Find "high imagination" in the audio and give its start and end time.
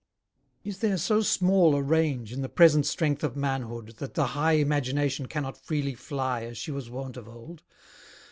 4.25-5.27